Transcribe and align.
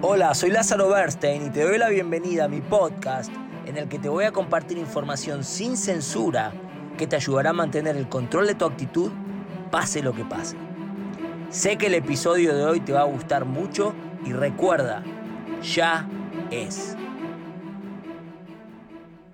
Hola, 0.00 0.32
soy 0.32 0.52
Lázaro 0.52 0.90
Bernstein 0.90 1.46
y 1.46 1.50
te 1.50 1.64
doy 1.64 1.76
la 1.76 1.88
bienvenida 1.88 2.44
a 2.44 2.48
mi 2.48 2.60
podcast 2.60 3.32
en 3.66 3.76
el 3.76 3.88
que 3.88 3.98
te 3.98 4.08
voy 4.08 4.26
a 4.26 4.30
compartir 4.30 4.78
información 4.78 5.42
sin 5.42 5.76
censura 5.76 6.52
que 6.96 7.08
te 7.08 7.16
ayudará 7.16 7.50
a 7.50 7.52
mantener 7.52 7.96
el 7.96 8.08
control 8.08 8.46
de 8.46 8.54
tu 8.54 8.64
actitud 8.64 9.10
pase 9.72 10.00
lo 10.00 10.12
que 10.12 10.24
pase. 10.24 10.56
Sé 11.50 11.78
que 11.78 11.88
el 11.88 11.94
episodio 11.94 12.54
de 12.54 12.64
hoy 12.64 12.78
te 12.78 12.92
va 12.92 13.00
a 13.00 13.06
gustar 13.06 13.44
mucho 13.44 13.92
y 14.24 14.32
recuerda, 14.32 15.02
ya 15.64 16.08
es. 16.52 16.96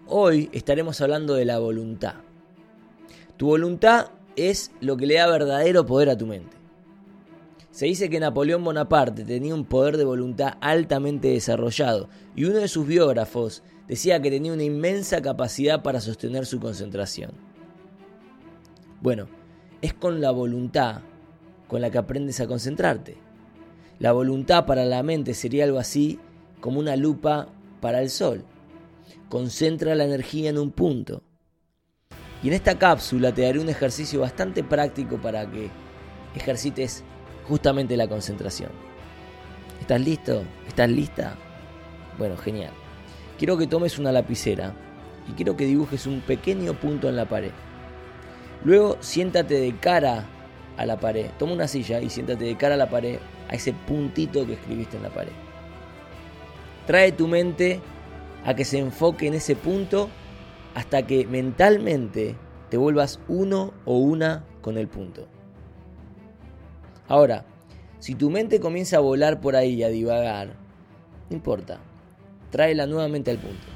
Hoy 0.06 0.48
estaremos 0.54 0.98
hablando 1.02 1.34
de 1.34 1.44
la 1.44 1.58
voluntad. 1.58 2.14
Tu 3.36 3.46
voluntad 3.48 4.06
es 4.34 4.70
lo 4.80 4.96
que 4.96 5.04
le 5.04 5.16
da 5.16 5.26
verdadero 5.26 5.84
poder 5.84 6.08
a 6.08 6.16
tu 6.16 6.24
mente. 6.24 6.63
Se 7.74 7.86
dice 7.86 8.08
que 8.08 8.20
Napoleón 8.20 8.62
Bonaparte 8.62 9.24
tenía 9.24 9.52
un 9.52 9.64
poder 9.64 9.96
de 9.96 10.04
voluntad 10.04 10.58
altamente 10.60 11.26
desarrollado 11.26 12.08
y 12.36 12.44
uno 12.44 12.58
de 12.58 12.68
sus 12.68 12.86
biógrafos 12.86 13.64
decía 13.88 14.22
que 14.22 14.30
tenía 14.30 14.52
una 14.52 14.62
inmensa 14.62 15.20
capacidad 15.20 15.82
para 15.82 16.00
sostener 16.00 16.46
su 16.46 16.60
concentración. 16.60 17.32
Bueno, 19.00 19.26
es 19.82 19.92
con 19.92 20.20
la 20.20 20.30
voluntad 20.30 21.00
con 21.66 21.80
la 21.80 21.90
que 21.90 21.98
aprendes 21.98 22.38
a 22.38 22.46
concentrarte. 22.46 23.16
La 23.98 24.12
voluntad 24.12 24.66
para 24.66 24.84
la 24.84 25.02
mente 25.02 25.34
sería 25.34 25.64
algo 25.64 25.80
así 25.80 26.20
como 26.60 26.78
una 26.78 26.94
lupa 26.94 27.48
para 27.80 28.00
el 28.02 28.10
sol. 28.10 28.44
Concentra 29.28 29.96
la 29.96 30.04
energía 30.04 30.48
en 30.50 30.58
un 30.58 30.70
punto. 30.70 31.24
Y 32.40 32.46
en 32.46 32.54
esta 32.54 32.78
cápsula 32.78 33.34
te 33.34 33.42
daré 33.42 33.58
un 33.58 33.68
ejercicio 33.68 34.20
bastante 34.20 34.62
práctico 34.62 35.16
para 35.20 35.50
que 35.50 35.70
ejercites 36.36 37.02
justamente 37.48 37.96
la 37.96 38.08
concentración. 38.08 38.70
¿Estás 39.80 40.00
listo? 40.00 40.42
¿Estás 40.66 40.88
lista? 40.88 41.36
Bueno, 42.18 42.36
genial. 42.36 42.72
Quiero 43.38 43.58
que 43.58 43.66
tomes 43.66 43.98
una 43.98 44.12
lapicera 44.12 44.74
y 45.28 45.32
quiero 45.32 45.56
que 45.56 45.66
dibujes 45.66 46.06
un 46.06 46.20
pequeño 46.20 46.74
punto 46.74 47.08
en 47.08 47.16
la 47.16 47.28
pared. 47.28 47.50
Luego 48.64 48.96
siéntate 49.00 49.54
de 49.60 49.76
cara 49.76 50.26
a 50.76 50.86
la 50.86 50.98
pared. 50.98 51.30
Toma 51.38 51.52
una 51.52 51.68
silla 51.68 52.00
y 52.00 52.10
siéntate 52.10 52.44
de 52.44 52.56
cara 52.56 52.74
a 52.74 52.78
la 52.78 52.88
pared, 52.88 53.18
a 53.48 53.54
ese 53.54 53.72
puntito 53.72 54.46
que 54.46 54.54
escribiste 54.54 54.96
en 54.96 55.02
la 55.02 55.10
pared. 55.10 55.32
Trae 56.86 57.12
tu 57.12 57.28
mente 57.28 57.80
a 58.44 58.54
que 58.54 58.64
se 58.64 58.78
enfoque 58.78 59.26
en 59.26 59.34
ese 59.34 59.56
punto 59.56 60.08
hasta 60.74 61.06
que 61.06 61.26
mentalmente 61.26 62.36
te 62.70 62.76
vuelvas 62.76 63.20
uno 63.28 63.72
o 63.84 63.98
una 63.98 64.44
con 64.60 64.78
el 64.78 64.88
punto. 64.88 65.28
Ahora, 67.08 67.44
si 67.98 68.14
tu 68.14 68.30
mente 68.30 68.60
comienza 68.60 68.96
a 68.96 69.00
volar 69.00 69.40
por 69.40 69.56
ahí 69.56 69.82
a 69.82 69.88
divagar, 69.88 70.56
no 71.28 71.36
importa, 71.36 71.80
tráela 72.50 72.86
nuevamente 72.86 73.30
al 73.30 73.38
punto. 73.38 73.66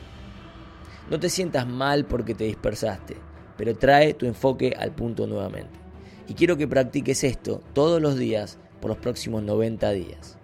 No 1.10 1.18
te 1.18 1.30
sientas 1.30 1.66
mal 1.66 2.04
porque 2.04 2.34
te 2.34 2.44
dispersaste, 2.44 3.16
pero 3.56 3.76
trae 3.76 4.14
tu 4.14 4.26
enfoque 4.26 4.74
al 4.78 4.92
punto 4.92 5.26
nuevamente. 5.26 5.78
Y 6.26 6.34
quiero 6.34 6.56
que 6.56 6.68
practiques 6.68 7.24
esto 7.24 7.62
todos 7.72 8.00
los 8.02 8.18
días 8.18 8.58
por 8.80 8.90
los 8.90 8.98
próximos 8.98 9.42
90 9.42 9.90
días. 9.92 10.38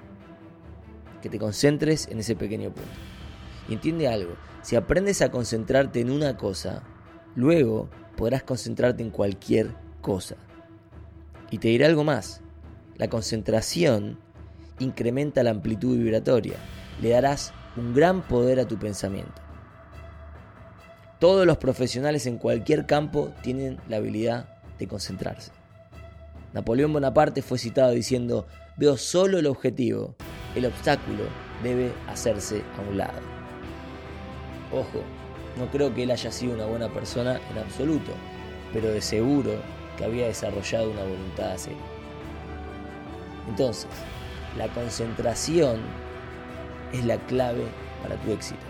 Que 1.20 1.28
te 1.28 1.38
concentres 1.38 2.08
en 2.08 2.18
ese 2.18 2.36
pequeño 2.36 2.72
punto. 2.72 2.90
Y 3.68 3.74
entiende 3.74 4.08
algo, 4.08 4.34
si 4.62 4.76
aprendes 4.76 5.22
a 5.22 5.30
concentrarte 5.30 6.00
en 6.00 6.10
una 6.10 6.36
cosa, 6.36 6.82
luego 7.34 7.88
podrás 8.16 8.42
concentrarte 8.42 9.02
en 9.02 9.10
cualquier 9.10 9.74
cosa. 10.00 10.36
Y 11.50 11.58
te 11.58 11.68
diré 11.68 11.86
algo 11.86 12.04
más, 12.04 12.40
la 12.96 13.08
concentración 13.08 14.18
incrementa 14.78 15.42
la 15.42 15.50
amplitud 15.50 15.96
vibratoria. 15.96 16.56
Le 17.00 17.10
darás 17.10 17.52
un 17.76 17.94
gran 17.94 18.22
poder 18.22 18.60
a 18.60 18.68
tu 18.68 18.78
pensamiento. 18.78 19.42
Todos 21.18 21.46
los 21.46 21.56
profesionales 21.56 22.26
en 22.26 22.38
cualquier 22.38 22.86
campo 22.86 23.32
tienen 23.42 23.78
la 23.88 23.96
habilidad 23.96 24.48
de 24.78 24.86
concentrarse. 24.86 25.52
Napoleón 26.52 26.92
Bonaparte 26.92 27.42
fue 27.42 27.58
citado 27.58 27.92
diciendo, 27.92 28.46
veo 28.76 28.96
solo 28.96 29.38
el 29.38 29.46
objetivo, 29.46 30.14
el 30.54 30.66
obstáculo 30.66 31.24
debe 31.62 31.92
hacerse 32.08 32.62
a 32.76 32.88
un 32.88 32.98
lado. 32.98 33.20
Ojo, 34.72 35.02
no 35.58 35.70
creo 35.70 35.94
que 35.94 36.02
él 36.02 36.10
haya 36.10 36.30
sido 36.30 36.54
una 36.54 36.66
buena 36.66 36.92
persona 36.92 37.40
en 37.50 37.58
absoluto, 37.58 38.12
pero 38.72 38.90
de 38.90 39.00
seguro 39.00 39.52
que 39.96 40.04
había 40.04 40.26
desarrollado 40.26 40.90
una 40.90 41.02
voluntad 41.02 41.52
a 41.52 41.58
serio. 41.58 41.93
Entonces, 43.48 43.88
la 44.56 44.68
concentración 44.68 45.80
es 46.92 47.04
la 47.04 47.16
clave 47.18 47.64
para 48.02 48.16
tu 48.16 48.32
éxito. 48.32 48.62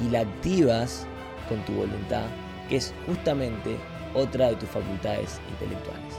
Y 0.00 0.10
la 0.10 0.20
activas 0.20 1.06
con 1.48 1.64
tu 1.64 1.72
voluntad, 1.74 2.24
que 2.68 2.76
es 2.76 2.92
justamente 3.06 3.76
otra 4.14 4.48
de 4.48 4.56
tus 4.56 4.68
facultades 4.68 5.40
intelectuales. 5.50 6.14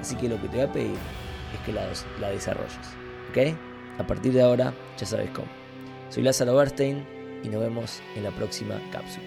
Así 0.00 0.16
que 0.16 0.28
lo 0.28 0.40
que 0.40 0.48
te 0.48 0.56
voy 0.56 0.66
a 0.66 0.72
pedir 0.72 0.96
es 1.54 1.60
que 1.64 1.72
la, 1.72 2.28
desarrolles. 2.30 2.78
¿Ok? 3.30 3.56
A 3.98 4.06
partir 4.06 4.32
de 4.32 4.42
ahora 4.42 4.72
ya 4.98 5.06
sabes 5.06 5.30
cómo. 5.30 5.48
Soy 6.10 6.22
Lázaro 6.22 6.54
Bernstein 6.54 7.04
y 7.42 7.48
nos 7.48 7.60
vemos 7.60 8.00
en 8.14 8.24
la 8.24 8.30
próxima 8.30 8.80
cápsula. 8.92 9.26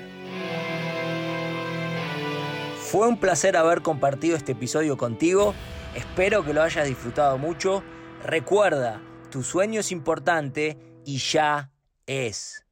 Fue 2.77 3.07
un 3.07 3.17
placer 3.17 3.55
haber 3.55 3.81
compartido 3.81 4.35
este 4.35 4.53
episodio 4.53 4.97
contigo. 4.97 5.53
Espero 5.95 6.43
que 6.43 6.53
lo 6.53 6.61
hayas 6.61 6.87
disfrutado 6.87 7.37
mucho. 7.37 7.83
Recuerda, 8.23 9.01
tu 9.31 9.43
sueño 9.43 9.79
es 9.79 9.91
importante 9.91 10.77
y 11.05 11.17
ya 11.17 11.71
es. 12.05 12.68